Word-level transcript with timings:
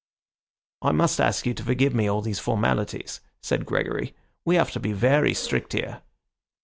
"I 0.81 0.93
must 0.93 1.21
ask 1.21 1.45
you 1.45 1.53
to 1.53 1.63
forgive 1.63 1.93
me 1.93 2.07
all 2.07 2.23
these 2.23 2.39
formalities," 2.39 3.21
said 3.39 3.67
Gregory; 3.67 4.15
"we 4.43 4.55
have 4.55 4.71
to 4.71 4.79
be 4.79 4.93
very 4.93 5.35
strict 5.35 5.73
here." 5.73 6.01